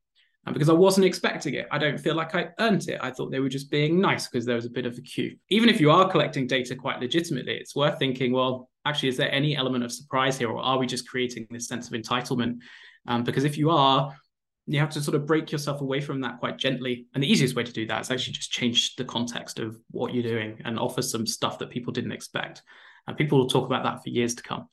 And 0.45 0.53
because 0.53 0.69
I 0.69 0.73
wasn't 0.73 1.05
expecting 1.05 1.53
it, 1.55 1.67
I 1.71 1.77
don't 1.77 1.99
feel 1.99 2.15
like 2.15 2.33
I 2.33 2.49
earned 2.59 2.87
it. 2.87 2.99
I 3.01 3.11
thought 3.11 3.29
they 3.29 3.41
were 3.41 3.49
just 3.49 3.69
being 3.69 3.99
nice 3.99 4.27
because 4.27 4.45
there 4.45 4.55
was 4.55 4.65
a 4.65 4.69
bit 4.69 4.85
of 4.85 4.97
a 4.97 5.01
queue. 5.01 5.35
Even 5.49 5.69
if 5.69 5.79
you 5.79 5.91
are 5.91 6.09
collecting 6.09 6.47
data 6.47 6.75
quite 6.75 6.99
legitimately, 6.99 7.55
it's 7.55 7.75
worth 7.75 7.99
thinking, 7.99 8.31
well, 8.31 8.69
actually, 8.85 9.09
is 9.09 9.17
there 9.17 9.31
any 9.31 9.55
element 9.55 9.83
of 9.83 9.91
surprise 9.91 10.37
here, 10.37 10.49
or 10.49 10.61
are 10.61 10.79
we 10.79 10.87
just 10.87 11.07
creating 11.07 11.45
this 11.51 11.67
sense 11.67 11.87
of 11.87 11.93
entitlement? 11.93 12.59
Um, 13.07 13.23
because 13.23 13.43
if 13.43 13.57
you 13.57 13.69
are, 13.69 14.15
you 14.65 14.79
have 14.79 14.89
to 14.91 15.01
sort 15.01 15.15
of 15.15 15.25
break 15.25 15.51
yourself 15.51 15.81
away 15.81 15.99
from 15.99 16.21
that 16.21 16.39
quite 16.39 16.57
gently. 16.57 17.07
And 17.13 17.23
the 17.23 17.31
easiest 17.31 17.55
way 17.55 17.63
to 17.63 17.73
do 17.73 17.85
that 17.87 18.01
is 18.01 18.11
actually 18.11 18.33
just 18.33 18.51
change 18.51 18.95
the 18.95 19.05
context 19.05 19.59
of 19.59 19.77
what 19.91 20.13
you're 20.13 20.23
doing 20.23 20.61
and 20.63 20.79
offer 20.79 21.01
some 21.01 21.25
stuff 21.25 21.59
that 21.59 21.69
people 21.69 21.91
didn't 21.91 22.11
expect. 22.11 22.61
And 23.07 23.17
people 23.17 23.39
will 23.39 23.47
talk 23.47 23.65
about 23.65 23.83
that 23.83 24.03
for 24.03 24.09
years 24.09 24.35
to 24.35 24.43
come. 24.43 24.69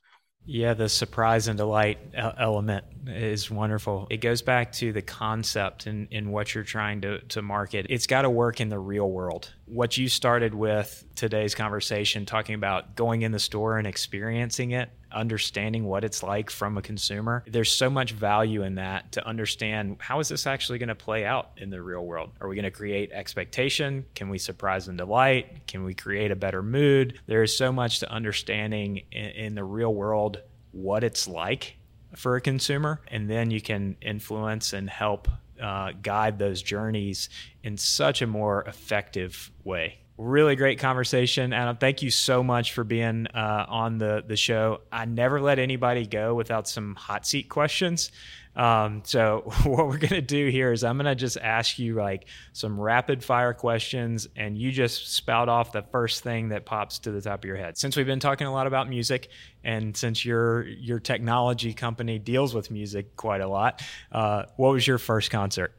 Yeah, 0.47 0.75
the 0.75 0.88
surprise 0.88 1.49
and 1.49 1.59
delight 1.59 1.99
element 2.15 2.85
is 3.07 3.50
wonderful. 3.50 4.07
It 4.11 4.19
goes 4.19 4.43
back 4.43 4.73
to 4.75 4.93
the 4.93 5.03
concept 5.03 5.87
and 5.87 6.07
in, 6.12 6.31
what 6.31 6.55
you're 6.55 6.65
trying 6.65 7.00
to, 7.00 7.19
to 7.21 7.43
market. 7.43 7.87
It's 7.91 8.07
got 8.07 8.23
to 8.23 8.31
work 8.31 8.61
in 8.61 8.69
the 8.69 8.79
real 8.79 9.11
world. 9.11 9.53
What 9.67 9.97
you 9.97 10.09
started 10.09 10.55
with 10.55 11.05
today's 11.17 11.55
conversation, 11.55 12.26
talking 12.26 12.55
about 12.55 12.95
going 12.95 13.23
in 13.23 13.33
the 13.33 13.41
store 13.41 13.79
and 13.79 13.87
experiencing 13.87 14.71
it, 14.71 14.91
understanding 15.17 15.85
what 15.85 16.05
it's 16.05 16.23
like 16.23 16.51
from 16.51 16.77
a 16.79 16.83
consumer. 16.83 17.43
There's 17.47 17.73
so 17.73 17.91
much 17.91 18.13
value 18.13 18.63
in 18.63 18.77
that 18.77 19.13
to 19.13 19.27
understand 19.27 19.97
how 19.99 20.21
is 20.21 20.29
this 20.29 20.47
actually 20.47 20.79
going 20.79 20.89
to 20.89 20.95
play 20.95 21.25
out 21.25 21.51
in 21.57 21.71
the 21.71 21.83
real 21.83 22.05
world? 22.05 22.31
Are 22.41 22.49
we 22.49 22.55
going 22.55 22.65
to 22.65 22.71
create 22.71 23.11
expectation? 23.13 24.05
Can 24.15 24.29
we 24.29 24.39
surprise 24.39 24.89
and 24.89 24.99
delight? 24.99 25.67
Can 25.67 25.83
we 25.83 25.95
create 25.95 26.31
a 26.31 26.37
better 26.37 26.63
mood? 26.63 27.19
There 27.27 27.43
is 27.43 27.57
so 27.57 27.73
much 27.73 28.01
to 28.01 28.11
understanding 28.11 29.03
in, 29.11 29.31
in 29.31 29.55
the 29.55 29.65
real 29.65 29.95
world 29.95 30.43
what 30.73 31.03
it's 31.03 31.27
like 31.27 31.77
for 32.15 32.37
a 32.37 32.41
consumer, 32.41 33.01
and 33.09 33.29
then 33.29 33.51
you 33.51 33.61
can 33.61 33.97
influence 34.01 34.73
and 34.73 34.89
help 34.89 35.29
uh, 35.61 35.93
guide 36.03 36.39
those 36.39 36.63
journeys 36.63 37.29
in 37.63 37.77
such 37.77 38.23
a 38.23 38.27
more 38.27 38.63
effective 38.65 39.51
way. 39.65 39.99
Really 40.19 40.57
great 40.57 40.79
conversation, 40.79 41.53
Adam. 41.53 41.77
Thank 41.77 42.01
you 42.01 42.11
so 42.11 42.43
much 42.43 42.73
for 42.73 42.85
being 42.85 43.27
uh, 43.35 43.67
on 43.69 43.99
the 43.99 44.25
the 44.27 44.37
show. 44.37 44.81
I 44.91 45.05
never 45.05 45.43
let 45.43 45.59
anybody 45.59 46.07
go 46.07 46.35
without 46.35 46.67
some 46.67 46.95
hot 46.95 47.27
seat 47.27 47.51
questions. 47.51 48.11
Um, 48.55 49.03
so 49.05 49.43
what 49.65 49.89
we're 49.89 49.99
gonna 49.99 50.23
do 50.23 50.49
here 50.49 50.73
is 50.73 50.85
I'm 50.85 50.97
gonna 50.97 51.15
just 51.15 51.37
ask 51.37 51.79
you 51.79 51.97
like 51.97 52.29
some 52.55 52.81
rapid 52.81 53.23
fire 53.23 53.53
questions, 53.53 54.27
and 54.35 54.57
you 54.57 54.73
just 54.73 55.13
spout 55.15 55.51
off 55.51 55.73
the 55.73 55.83
first 55.83 56.23
thing 56.23 56.49
that 56.49 56.65
pops 56.65 56.99
to 57.01 57.11
the 57.11 57.21
top 57.21 57.41
of 57.41 57.45
your 57.45 57.59
head. 57.59 57.77
Since 57.77 57.95
we've 57.95 58.07
been 58.07 58.19
talking 58.19 58.47
a 58.47 58.53
lot 58.53 58.67
about 58.67 58.89
music, 58.89 59.29
and 59.65 59.95
since 59.95 60.25
your 60.25 60.67
your 60.67 60.99
technology 60.99 61.75
company 61.75 62.19
deals 62.19 62.55
with 62.55 62.71
music 62.71 63.17
quite 63.17 63.43
a 63.43 63.49
lot, 63.49 63.83
uh, 64.13 64.45
what 64.57 64.73
was 64.73 64.87
your 64.87 64.97
first 64.97 65.31
concert? 65.31 65.75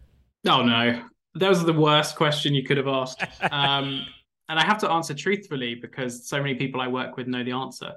Oh 0.47 0.61
no, 0.61 1.01
that 1.33 1.49
was 1.49 1.65
the 1.65 1.73
worst 1.73 2.15
question 2.15 2.53
you 2.53 2.63
could 2.63 2.77
have 2.77 2.87
asked. 2.87 3.23
Um, 3.51 4.05
and 4.49 4.59
I 4.59 4.65
have 4.65 4.77
to 4.79 4.91
answer 4.91 5.13
truthfully 5.13 5.75
because 5.75 6.27
so 6.27 6.37
many 6.41 6.55
people 6.55 6.81
I 6.81 6.87
work 6.87 7.17
with 7.17 7.27
know 7.27 7.43
the 7.43 7.51
answer. 7.51 7.93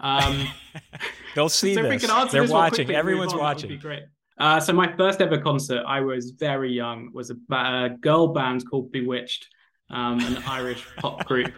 Um, 0.00 0.46
They'll 1.34 1.48
see 1.48 1.74
so 1.76 1.82
this. 1.82 2.02
They're 2.30 2.42
this 2.42 2.50
watching. 2.50 2.86
Quickly, 2.86 2.96
Everyone's 2.96 3.32
on, 3.32 3.38
watching. 3.38 3.78
great. 3.78 4.04
Uh, 4.38 4.58
so 4.58 4.72
my 4.72 4.90
first 4.96 5.20
ever 5.20 5.38
concert, 5.38 5.84
I 5.86 6.00
was 6.00 6.30
very 6.30 6.72
young, 6.72 7.10
was 7.12 7.30
a, 7.30 7.54
a 7.54 7.90
girl 8.00 8.28
band 8.28 8.68
called 8.68 8.90
B*Witched, 8.90 9.46
um, 9.90 10.18
an 10.20 10.38
Irish 10.46 10.86
pop 10.96 11.26
group. 11.26 11.52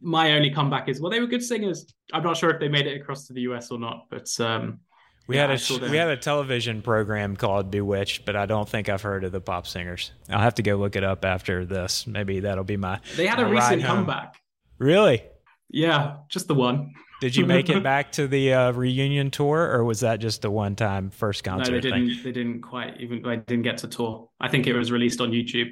My 0.00 0.32
only 0.32 0.50
comeback 0.50 0.88
is, 0.88 0.98
well, 1.00 1.10
they 1.10 1.20
were 1.20 1.26
good 1.26 1.42
singers. 1.42 1.86
I'm 2.14 2.22
not 2.22 2.38
sure 2.38 2.50
if 2.50 2.58
they 2.58 2.68
made 2.68 2.86
it 2.86 2.98
across 2.98 3.26
to 3.26 3.34
the 3.34 3.42
US 3.42 3.70
or 3.70 3.78
not, 3.78 4.06
but 4.10 4.28
um, 4.40 4.80
we 5.26 5.36
yeah, 5.36 5.48
had 5.48 5.60
a 5.60 5.90
we 5.90 5.96
had 5.96 6.08
a 6.08 6.16
television 6.16 6.82
program 6.82 7.36
called 7.36 7.70
Bewitched, 7.70 8.24
but 8.24 8.36
I 8.36 8.46
don't 8.46 8.68
think 8.68 8.88
I've 8.88 9.02
heard 9.02 9.24
of 9.24 9.32
the 9.32 9.40
pop 9.40 9.66
singers. 9.66 10.12
I'll 10.30 10.38
have 10.38 10.54
to 10.56 10.62
go 10.62 10.76
look 10.76 10.94
it 10.94 11.02
up 11.02 11.24
after 11.24 11.64
this. 11.64 12.06
Maybe 12.06 12.40
that'll 12.40 12.64
be 12.64 12.76
my. 12.76 13.00
They 13.16 13.26
had 13.26 13.40
a 13.40 13.46
recent 13.46 13.82
comeback. 13.82 14.36
Really? 14.78 15.24
Yeah, 15.70 16.18
just 16.28 16.46
the 16.46 16.54
one. 16.54 16.94
Did 17.20 17.34
you 17.34 17.44
make 17.44 17.68
it 17.68 17.82
back 17.82 18.12
to 18.12 18.28
the 18.28 18.52
uh, 18.52 18.72
reunion 18.72 19.30
tour, 19.30 19.68
or 19.72 19.84
was 19.84 20.00
that 20.00 20.20
just 20.20 20.44
a 20.44 20.50
one-time 20.50 21.10
first 21.10 21.42
concert? 21.42 21.72
No, 21.72 21.76
they 21.76 21.80
didn't. 21.80 22.08
Thing? 22.08 22.20
They 22.22 22.32
didn't 22.32 22.60
quite 22.60 23.00
even. 23.00 23.26
I 23.26 23.36
didn't 23.36 23.62
get 23.62 23.78
to 23.78 23.88
tour. 23.88 24.28
I 24.40 24.48
think 24.48 24.66
it 24.66 24.74
was 24.74 24.92
released 24.92 25.20
on 25.20 25.32
YouTube. 25.32 25.70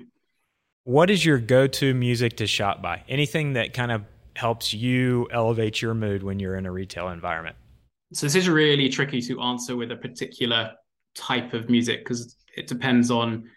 What 0.83 1.11
is 1.11 1.25
your 1.25 1.39
go-to 1.39 1.95
music 1.95 2.39
to 2.39 2.47
shop 2.47 2.83
by? 2.83 3.05
Anything 3.09 3.55
that 3.55 3.73
kind 3.73 3.93
of 3.93 4.03
helps 4.37 4.75
you 4.75 5.29
elevate 5.31 5.81
your 5.81 5.95
mood 5.95 6.23
when 6.23 6.41
you're 6.41 6.57
in 6.57 6.67
a 6.67 6.73
retail 6.73 7.09
environment? 7.09 7.57
So 8.15 8.27
this 8.27 8.37
is 8.37 8.49
really 8.49 8.89
tricky 8.89 9.21
to 9.23 9.41
answer 9.41 9.75
with 9.75 9.91
a 9.91 9.97
particular 9.97 10.71
type 11.17 11.53
of 11.53 11.69
music 11.69 12.05
because 12.05 12.37
it 12.57 12.69
depends 12.69 13.11
on 13.11 13.51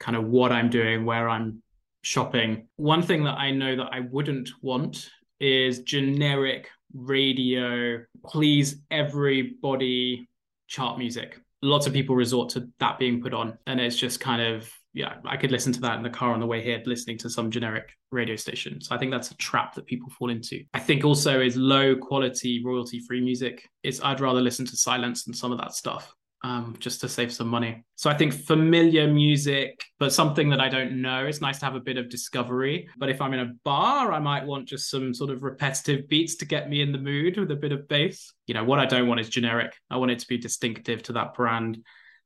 kind 0.00 0.16
of 0.16 0.24
what 0.24 0.50
I'm 0.50 0.68
doing, 0.68 1.04
where 1.04 1.28
I'm 1.28 1.62
shopping. 2.02 2.66
One 2.74 3.02
thing 3.02 3.22
that 3.22 3.38
I 3.38 3.52
know 3.52 3.76
that 3.76 3.90
I 3.92 4.00
wouldn't 4.00 4.50
want 4.62 5.08
is 5.38 5.82
generic 5.82 6.68
radio, 6.92 8.00
please 8.26 8.80
everybody 8.90 10.28
chart 10.66 10.98
music. 10.98 11.40
Lots 11.62 11.86
of 11.86 11.92
people 11.92 12.16
resort 12.16 12.48
to 12.50 12.68
that 12.80 12.98
being 12.98 13.22
put 13.22 13.32
on, 13.32 13.58
and 13.68 13.80
it's 13.80 13.96
just 13.96 14.18
kind 14.18 14.42
of 14.42 14.68
yeah, 14.92 15.16
I 15.24 15.36
could 15.36 15.52
listen 15.52 15.72
to 15.74 15.80
that 15.82 15.96
in 15.96 16.02
the 16.02 16.10
car 16.10 16.32
on 16.32 16.40
the 16.40 16.46
way 16.46 16.62
here, 16.62 16.82
listening 16.84 17.18
to 17.18 17.30
some 17.30 17.50
generic 17.50 17.90
radio 18.10 18.36
station. 18.36 18.80
So 18.80 18.94
I 18.94 18.98
think 18.98 19.12
that's 19.12 19.30
a 19.30 19.36
trap 19.36 19.74
that 19.74 19.86
people 19.86 20.10
fall 20.10 20.30
into. 20.30 20.64
I 20.74 20.80
think 20.80 21.04
also 21.04 21.40
is 21.40 21.56
low 21.56 21.96
quality 21.96 22.62
royalty 22.64 23.00
free 23.00 23.20
music. 23.20 23.68
It's 23.82 24.02
I'd 24.02 24.20
rather 24.20 24.40
listen 24.40 24.66
to 24.66 24.76
silence 24.76 25.24
than 25.24 25.34
some 25.34 25.52
of 25.52 25.58
that 25.58 25.74
stuff 25.74 26.14
um, 26.42 26.76
just 26.78 27.00
to 27.02 27.08
save 27.08 27.32
some 27.32 27.48
money. 27.48 27.84
So 27.96 28.08
I 28.08 28.16
think 28.16 28.32
familiar 28.32 29.06
music, 29.06 29.82
but 29.98 30.12
something 30.12 30.48
that 30.50 30.60
I 30.60 30.68
don't 30.68 31.02
know. 31.02 31.26
It's 31.26 31.40
nice 31.40 31.58
to 31.58 31.66
have 31.66 31.74
a 31.74 31.80
bit 31.80 31.98
of 31.98 32.08
discovery. 32.08 32.88
But 32.96 33.10
if 33.10 33.20
I'm 33.20 33.34
in 33.34 33.40
a 33.40 33.52
bar, 33.64 34.12
I 34.12 34.18
might 34.18 34.46
want 34.46 34.68
just 34.68 34.90
some 34.90 35.12
sort 35.12 35.30
of 35.30 35.42
repetitive 35.42 36.08
beats 36.08 36.36
to 36.36 36.46
get 36.46 36.70
me 36.70 36.80
in 36.80 36.92
the 36.92 36.98
mood 36.98 37.36
with 37.36 37.50
a 37.50 37.56
bit 37.56 37.72
of 37.72 37.88
bass. 37.88 38.32
You 38.46 38.54
know, 38.54 38.64
what 38.64 38.78
I 38.78 38.86
don't 38.86 39.06
want 39.06 39.20
is 39.20 39.28
generic. 39.28 39.74
I 39.90 39.98
want 39.98 40.12
it 40.12 40.18
to 40.20 40.28
be 40.28 40.38
distinctive 40.38 41.02
to 41.04 41.12
that 41.14 41.34
brand. 41.34 41.78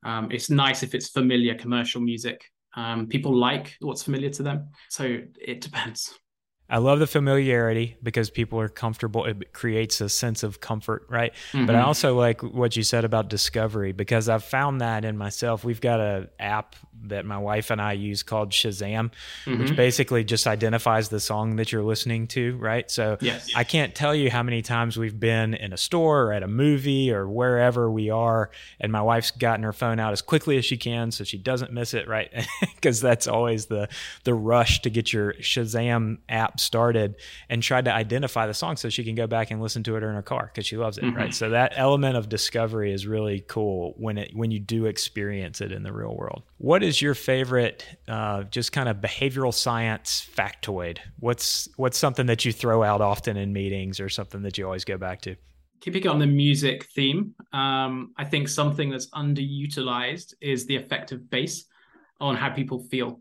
Um, 0.03 0.31
it's 0.31 0.49
nice 0.49 0.83
if 0.83 0.95
it's 0.95 1.09
familiar 1.09 1.55
commercial 1.55 1.99
music. 1.99 2.45
Um, 2.75 3.07
people 3.07 3.35
like 3.35 3.75
what's 3.79 4.03
familiar 4.03 4.29
to 4.31 4.43
them. 4.43 4.69
So 4.89 5.19
it 5.39 5.61
depends. 5.61 6.13
I 6.67 6.79
love 6.79 6.97
the 6.97 7.07
familiarity 7.07 7.95
because 8.01 8.31
people 8.31 8.59
are 8.59 8.69
comfortable. 8.69 9.25
It 9.25 9.53
creates 9.53 10.01
a 10.01 10.09
sense 10.09 10.41
of 10.41 10.61
comfort, 10.61 11.05
right? 11.09 11.31
Mm-hmm. 11.51 11.67
But 11.67 11.75
I 11.75 11.79
mm-hmm. 11.79 11.87
also 11.87 12.17
like 12.17 12.41
what 12.41 12.75
you 12.75 12.81
said 12.81 13.05
about 13.05 13.29
discovery 13.29 13.91
because 13.91 14.29
I've 14.29 14.43
found 14.43 14.81
that 14.81 15.05
in 15.05 15.15
myself. 15.15 15.63
We've 15.63 15.81
got 15.81 15.99
an 15.99 16.29
app 16.39 16.75
that 17.03 17.25
my 17.25 17.37
wife 17.37 17.71
and 17.71 17.81
I 17.81 17.93
use 17.93 18.23
called 18.23 18.51
Shazam, 18.51 19.11
mm-hmm. 19.45 19.61
which 19.61 19.75
basically 19.75 20.23
just 20.23 20.47
identifies 20.47 21.09
the 21.09 21.19
song 21.19 21.57
that 21.57 21.71
you're 21.71 21.83
listening 21.83 22.27
to, 22.27 22.57
right? 22.57 22.89
So 22.89 23.17
yes. 23.21 23.49
I 23.55 23.63
can't 23.63 23.93
tell 23.93 24.15
you 24.15 24.31
how 24.31 24.43
many 24.43 24.61
times 24.61 24.97
we've 24.97 25.19
been 25.19 25.53
in 25.53 25.73
a 25.73 25.77
store 25.77 26.23
or 26.23 26.33
at 26.33 26.43
a 26.43 26.47
movie 26.47 27.11
or 27.11 27.27
wherever 27.27 27.89
we 27.89 28.09
are, 28.09 28.49
and 28.79 28.91
my 28.91 29.01
wife's 29.01 29.31
gotten 29.31 29.63
her 29.63 29.73
phone 29.73 29.99
out 29.99 30.13
as 30.13 30.21
quickly 30.21 30.57
as 30.57 30.65
she 30.65 30.77
can 30.77 31.11
so 31.11 31.23
she 31.23 31.37
doesn't 31.37 31.71
miss 31.71 31.93
it, 31.93 32.07
right? 32.07 32.31
Because 32.75 32.99
that's 33.01 33.27
always 33.27 33.67
the 33.67 33.87
the 34.23 34.33
rush 34.33 34.81
to 34.81 34.89
get 34.89 35.11
your 35.11 35.33
Shazam 35.33 36.19
app 36.29 36.59
started 36.59 37.15
and 37.49 37.61
tried 37.61 37.85
to 37.85 37.93
identify 37.93 38.47
the 38.47 38.53
song 38.53 38.77
so 38.77 38.89
she 38.89 39.03
can 39.03 39.15
go 39.15 39.27
back 39.27 39.51
and 39.51 39.61
listen 39.61 39.83
to 39.83 39.95
it 39.95 40.03
in 40.03 40.13
her 40.13 40.21
car 40.21 40.51
because 40.53 40.65
she 40.65 40.77
loves 40.77 40.97
it 40.97 41.03
mm-hmm. 41.03 41.17
right 41.17 41.33
so 41.33 41.49
that 41.49 41.73
element 41.75 42.17
of 42.17 42.29
discovery 42.29 42.93
is 42.93 43.07
really 43.07 43.43
cool 43.47 43.93
when 43.97 44.17
it 44.17 44.35
when 44.35 44.51
you 44.51 44.59
do 44.59 44.85
experience 44.85 45.61
it 45.61 45.71
in 45.71 45.83
the 45.83 45.93
real 45.93 46.15
world 46.15 46.43
what 46.57 46.83
is 46.83 47.01
your 47.01 47.13
favorite 47.13 47.85
uh, 48.07 48.43
just 48.43 48.71
kind 48.71 48.89
of 48.89 48.97
behavioral 48.97 49.53
science 49.53 50.27
factoid 50.35 50.99
what's 51.19 51.67
what's 51.77 51.97
something 51.97 52.25
that 52.25 52.45
you 52.45 52.51
throw 52.51 52.83
out 52.83 53.01
often 53.01 53.37
in 53.37 53.51
meetings 53.51 53.99
or 53.99 54.09
something 54.09 54.41
that 54.41 54.57
you 54.57 54.65
always 54.65 54.85
go 54.85 54.97
back 54.97 55.21
to 55.21 55.35
keeping 55.85 56.07
on 56.07 56.17
the 56.17 56.25
music 56.25 56.85
theme, 56.95 57.35
um, 57.53 58.11
I 58.17 58.25
think 58.25 58.47
something 58.47 58.89
that's 58.89 59.09
underutilized 59.11 60.33
is 60.41 60.65
the 60.65 60.75
effect 60.75 61.11
of 61.11 61.29
bass 61.29 61.65
on 62.19 62.35
how 62.35 62.49
people 62.49 62.79
feel. 62.79 63.19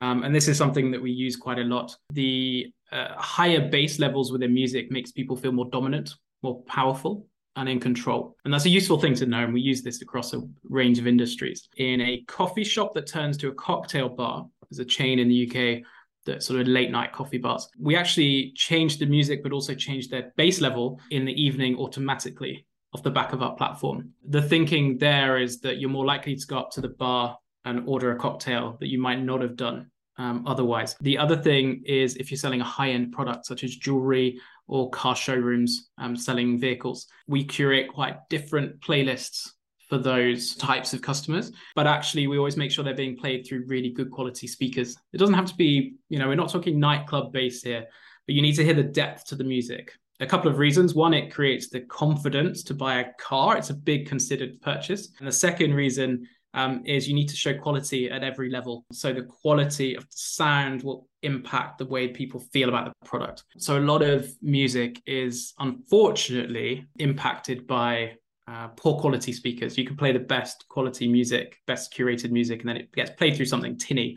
Um, 0.00 0.22
and 0.22 0.34
this 0.34 0.46
is 0.46 0.56
something 0.56 0.90
that 0.92 1.02
we 1.02 1.10
use 1.10 1.36
quite 1.36 1.58
a 1.58 1.64
lot. 1.64 1.96
The 2.12 2.72
uh, 2.92 3.14
higher 3.16 3.68
bass 3.68 3.98
levels 3.98 4.30
within 4.30 4.54
music 4.54 4.92
makes 4.92 5.10
people 5.10 5.36
feel 5.36 5.50
more 5.50 5.68
dominant, 5.70 6.14
more 6.42 6.62
powerful, 6.64 7.26
and 7.56 7.68
in 7.68 7.80
control. 7.80 8.36
And 8.44 8.52
that's 8.52 8.66
a 8.66 8.70
useful 8.70 8.98
thing 8.98 9.14
to 9.16 9.26
know. 9.26 9.44
And 9.44 9.54
we 9.54 9.60
use 9.60 9.82
this 9.82 10.02
across 10.02 10.32
a 10.34 10.42
range 10.68 10.98
of 10.98 11.06
industries. 11.06 11.68
In 11.76 12.00
a 12.00 12.22
coffee 12.26 12.64
shop 12.64 12.94
that 12.94 13.06
turns 13.06 13.36
to 13.38 13.48
a 13.48 13.54
cocktail 13.54 14.08
bar, 14.08 14.46
there's 14.70 14.80
a 14.80 14.84
chain 14.84 15.18
in 15.18 15.28
the 15.28 15.48
UK 15.48 15.84
that 16.26 16.42
sort 16.42 16.60
of 16.60 16.66
late 16.66 16.90
night 16.90 17.12
coffee 17.12 17.38
bars. 17.38 17.68
We 17.78 17.96
actually 17.96 18.52
changed 18.56 18.98
the 18.98 19.06
music, 19.06 19.42
but 19.42 19.52
also 19.52 19.74
changed 19.74 20.10
their 20.10 20.32
bass 20.36 20.60
level 20.60 21.00
in 21.10 21.24
the 21.24 21.40
evening 21.40 21.76
automatically 21.76 22.66
off 22.94 23.02
the 23.02 23.10
back 23.10 23.32
of 23.32 23.42
our 23.42 23.54
platform. 23.56 24.10
The 24.28 24.42
thinking 24.42 24.98
there 24.98 25.38
is 25.38 25.60
that 25.60 25.78
you're 25.78 25.90
more 25.90 26.06
likely 26.06 26.36
to 26.36 26.46
go 26.46 26.58
up 26.58 26.70
to 26.72 26.80
the 26.80 26.88
bar 26.88 27.36
and 27.64 27.82
order 27.86 28.12
a 28.12 28.18
cocktail 28.18 28.76
that 28.80 28.88
you 28.88 29.00
might 29.00 29.20
not 29.20 29.42
have 29.42 29.56
done 29.56 29.90
um, 30.16 30.44
otherwise. 30.46 30.96
The 31.00 31.18
other 31.18 31.36
thing 31.36 31.82
is 31.84 32.16
if 32.16 32.30
you're 32.30 32.38
selling 32.38 32.60
a 32.60 32.64
high 32.64 32.90
end 32.90 33.12
product 33.12 33.46
such 33.46 33.64
as 33.64 33.74
jewelry 33.76 34.40
or 34.66 34.90
car 34.90 35.14
showrooms 35.14 35.90
um, 35.98 36.16
selling 36.16 36.58
vehicles, 36.58 37.06
we 37.26 37.44
curate 37.44 37.88
quite 37.92 38.16
different 38.28 38.80
playlists 38.80 39.50
for 39.88 39.98
those 39.98 40.54
types 40.56 40.94
of 40.94 41.02
customers. 41.02 41.52
But 41.74 41.86
actually, 41.86 42.26
we 42.26 42.38
always 42.38 42.56
make 42.56 42.70
sure 42.70 42.84
they're 42.84 42.94
being 42.94 43.16
played 43.16 43.46
through 43.46 43.64
really 43.66 43.90
good 43.90 44.10
quality 44.10 44.46
speakers. 44.46 44.96
It 45.12 45.18
doesn't 45.18 45.34
have 45.34 45.46
to 45.46 45.54
be, 45.56 45.94
you 46.08 46.18
know, 46.18 46.28
we're 46.28 46.34
not 46.34 46.50
talking 46.50 46.80
nightclub 46.80 47.32
bass 47.32 47.62
here, 47.62 47.84
but 48.26 48.34
you 48.34 48.42
need 48.42 48.54
to 48.54 48.64
hear 48.64 48.74
the 48.74 48.82
depth 48.82 49.26
to 49.26 49.36
the 49.36 49.44
music. 49.44 49.92
A 50.20 50.26
couple 50.26 50.50
of 50.50 50.58
reasons. 50.58 50.94
One, 50.94 51.12
it 51.12 51.32
creates 51.32 51.68
the 51.68 51.80
confidence 51.80 52.62
to 52.64 52.74
buy 52.74 53.00
a 53.00 53.12
car. 53.18 53.56
It's 53.56 53.70
a 53.70 53.74
big 53.74 54.06
considered 54.06 54.60
purchase. 54.62 55.10
And 55.18 55.28
the 55.28 55.32
second 55.32 55.74
reason 55.74 56.26
um, 56.54 56.82
is 56.86 57.08
you 57.08 57.14
need 57.14 57.28
to 57.28 57.36
show 57.36 57.52
quality 57.52 58.10
at 58.10 58.22
every 58.22 58.48
level. 58.48 58.86
So 58.92 59.12
the 59.12 59.24
quality 59.24 59.96
of 59.96 60.04
the 60.04 60.16
sound 60.16 60.82
will 60.82 61.08
impact 61.22 61.78
the 61.78 61.86
way 61.86 62.08
people 62.08 62.40
feel 62.40 62.68
about 62.68 62.86
the 62.86 63.06
product. 63.06 63.42
So 63.58 63.76
a 63.76 63.80
lot 63.80 64.02
of 64.02 64.30
music 64.40 65.02
is 65.04 65.52
unfortunately 65.58 66.86
impacted 66.98 67.66
by 67.66 68.14
uh, 68.46 68.68
poor 68.68 69.00
quality 69.00 69.32
speakers. 69.32 69.76
You 69.76 69.84
can 69.84 69.96
play 69.96 70.12
the 70.12 70.20
best 70.20 70.64
quality 70.68 71.08
music, 71.08 71.56
best 71.66 71.92
curated 71.92 72.30
music, 72.30 72.60
and 72.60 72.68
then 72.68 72.76
it 72.76 72.92
gets 72.92 73.10
played 73.10 73.36
through 73.36 73.46
something 73.46 73.76
tinny. 73.76 74.16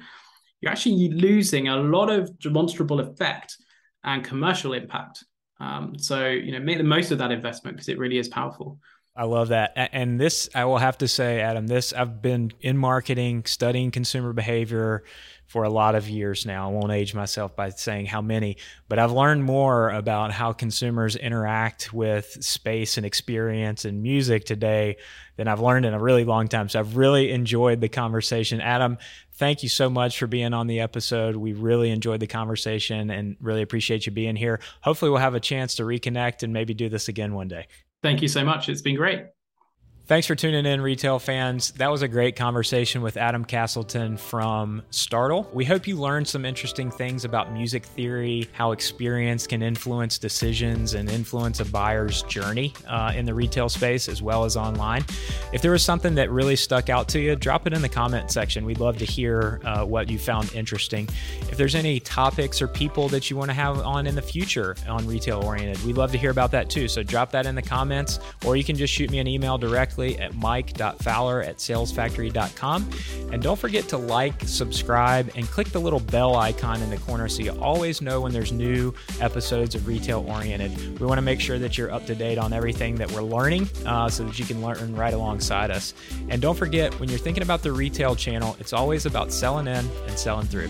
You're 0.61 0.71
actually 0.71 1.09
losing 1.09 1.69
a 1.69 1.77
lot 1.77 2.09
of 2.09 2.37
demonstrable 2.39 2.99
effect 2.99 3.57
and 4.03 4.23
commercial 4.23 4.73
impact. 4.73 5.23
Um, 5.59 5.97
so 5.97 6.27
you 6.27 6.51
know, 6.51 6.59
make 6.59 6.77
the 6.77 6.83
most 6.83 7.11
of 7.11 7.17
that 7.17 7.31
investment 7.31 7.77
because 7.77 7.89
it 7.89 7.97
really 7.97 8.19
is 8.19 8.27
powerful. 8.27 8.79
I 9.17 9.23
love 9.23 9.47
that. 9.47 9.73
And 9.75 10.19
this, 10.19 10.47
I 10.53 10.65
will 10.65 10.77
have 10.77 10.99
to 10.99 11.07
say, 11.07 11.41
Adam, 11.41 11.65
this, 11.65 11.91
I've 11.91 12.21
been 12.21 12.51
in 12.61 12.77
marketing, 12.77 13.45
studying 13.45 13.89
consumer 13.89 14.31
behavior 14.31 15.03
for 15.47 15.63
a 15.63 15.69
lot 15.69 15.95
of 15.95 16.07
years 16.07 16.45
now. 16.45 16.69
I 16.69 16.71
won't 16.71 16.91
age 16.91 17.15
myself 17.15 17.55
by 17.55 17.69
saying 17.69 18.05
how 18.05 18.21
many, 18.21 18.57
but 18.89 18.99
I've 18.99 19.11
learned 19.11 19.43
more 19.43 19.89
about 19.89 20.33
how 20.33 20.53
consumers 20.53 21.15
interact 21.15 21.91
with 21.91 22.43
space 22.43 22.97
and 22.97 23.07
experience 23.07 23.85
and 23.85 24.03
music 24.03 24.45
today 24.45 24.97
than 25.35 25.47
I've 25.47 25.61
learned 25.61 25.87
in 25.87 25.95
a 25.95 25.99
really 25.99 26.25
long 26.25 26.47
time. 26.47 26.69
So 26.69 26.79
I've 26.79 26.95
really 26.95 27.31
enjoyed 27.31 27.81
the 27.81 27.89
conversation. 27.89 28.61
Adam, 28.61 28.99
thank 29.33 29.63
you 29.63 29.69
so 29.69 29.89
much 29.89 30.19
for 30.19 30.27
being 30.27 30.53
on 30.53 30.67
the 30.67 30.81
episode. 30.81 31.35
We 31.35 31.53
really 31.53 31.89
enjoyed 31.89 32.19
the 32.19 32.27
conversation 32.27 33.09
and 33.09 33.35
really 33.41 33.63
appreciate 33.63 34.05
you 34.05 34.11
being 34.11 34.35
here. 34.35 34.59
Hopefully, 34.81 35.09
we'll 35.09 35.21
have 35.21 35.33
a 35.33 35.39
chance 35.39 35.73
to 35.75 35.83
reconnect 35.83 36.43
and 36.43 36.53
maybe 36.53 36.75
do 36.75 36.87
this 36.87 37.07
again 37.07 37.33
one 37.33 37.47
day. 37.47 37.65
Thank 38.03 38.21
you 38.21 38.27
so 38.27 38.43
much. 38.43 38.69
It's 38.69 38.81
been 38.81 38.95
great. 38.95 39.23
Thanks 40.07 40.25
for 40.25 40.35
tuning 40.35 40.65
in, 40.65 40.79
retail 40.79 41.19
fans. 41.19 41.71
That 41.71 41.91
was 41.91 42.01
a 42.01 42.07
great 42.07 42.37
conversation 42.37 43.01
with 43.01 43.17
Adam 43.17 43.43
Castleton 43.43 44.15
from 44.15 44.81
Startle. 44.89 45.49
We 45.53 45.65
hope 45.65 45.85
you 45.85 45.97
learned 45.97 46.29
some 46.29 46.45
interesting 46.45 46.89
things 46.89 47.25
about 47.25 47.51
music 47.51 47.83
theory, 47.83 48.47
how 48.53 48.71
experience 48.71 49.45
can 49.45 49.61
influence 49.61 50.17
decisions 50.17 50.93
and 50.93 51.09
influence 51.09 51.59
a 51.59 51.65
buyer's 51.65 52.21
journey 52.23 52.73
uh, 52.87 53.11
in 53.17 53.25
the 53.25 53.33
retail 53.33 53.67
space 53.67 54.07
as 54.07 54.21
well 54.21 54.45
as 54.45 54.55
online. 54.55 55.03
If 55.51 55.61
there 55.61 55.71
was 55.71 55.83
something 55.83 56.15
that 56.15 56.31
really 56.31 56.55
stuck 56.55 56.87
out 56.89 57.09
to 57.09 57.19
you, 57.19 57.35
drop 57.35 57.67
it 57.67 57.73
in 57.73 57.81
the 57.81 57.89
comment 57.89 58.31
section. 58.31 58.63
We'd 58.63 58.79
love 58.79 58.97
to 58.99 59.05
hear 59.05 59.59
uh, 59.65 59.83
what 59.83 60.09
you 60.09 60.17
found 60.17 60.53
interesting. 60.53 61.09
If 61.51 61.57
there's 61.57 61.75
any 61.75 61.99
topics 61.99 62.61
or 62.61 62.69
people 62.69 63.09
that 63.09 63.29
you 63.29 63.35
want 63.35 63.49
to 63.49 63.55
have 63.55 63.79
on 63.79 64.07
in 64.07 64.15
the 64.15 64.21
future 64.21 64.77
on 64.87 65.05
retail 65.05 65.43
oriented, 65.43 65.83
we'd 65.83 65.97
love 65.97 66.13
to 66.13 66.17
hear 66.17 66.31
about 66.31 66.51
that 66.51 66.69
too. 66.69 66.87
So 66.87 67.03
drop 67.03 67.29
that 67.31 67.45
in 67.45 67.55
the 67.55 67.61
comments, 67.61 68.21
or 68.45 68.55
you 68.55 68.63
can 68.63 68.77
just 68.77 68.93
shoot 68.93 69.11
me 69.11 69.19
an 69.19 69.27
email 69.27 69.57
directly 69.57 69.96
directly 69.97 70.19
at 70.19 70.35
mike.fowler 70.35 71.41
at 71.41 71.57
salesfactory.com. 71.57 72.89
And 73.31 73.41
don't 73.41 73.59
forget 73.59 73.87
to 73.89 73.97
like, 73.97 74.41
subscribe, 74.43 75.31
and 75.35 75.45
click 75.47 75.69
the 75.69 75.79
little 75.79 75.99
bell 75.99 76.35
icon 76.35 76.81
in 76.81 76.89
the 76.89 76.97
corner 76.97 77.27
so 77.27 77.41
you 77.41 77.51
always 77.61 78.01
know 78.01 78.21
when 78.21 78.31
there's 78.31 78.51
new 78.51 78.93
episodes 79.19 79.75
of 79.75 79.87
Retail 79.87 80.25
Oriented. 80.27 80.99
We 80.99 81.05
want 81.05 81.17
to 81.17 81.23
make 81.23 81.39
sure 81.39 81.59
that 81.59 81.77
you're 81.77 81.91
up 81.91 82.05
to 82.07 82.15
date 82.15 82.37
on 82.37 82.53
everything 82.53 82.95
that 82.95 83.11
we're 83.11 83.21
learning 83.21 83.69
uh, 83.85 84.09
so 84.09 84.23
that 84.23 84.37
you 84.39 84.45
can 84.45 84.61
learn 84.61 84.95
right 84.95 85.13
alongside 85.13 85.71
us. 85.71 85.93
And 86.29 86.41
don't 86.41 86.57
forget, 86.57 86.97
when 86.99 87.09
you're 87.09 87.19
thinking 87.19 87.43
about 87.43 87.63
the 87.63 87.71
retail 87.71 88.15
channel, 88.15 88.55
it's 88.59 88.73
always 88.73 89.05
about 89.05 89.31
selling 89.31 89.67
in 89.67 89.89
and 90.07 90.17
selling 90.17 90.47
through. 90.47 90.69